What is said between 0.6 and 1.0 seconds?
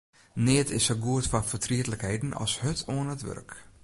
is sa